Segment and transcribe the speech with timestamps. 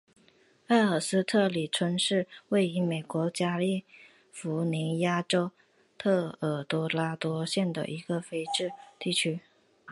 [0.65, 3.83] 埃克斯特里村是位于美国加利
[4.31, 5.51] 福尼亚州
[5.99, 9.41] 埃尔多拉多县的一个非建制地区。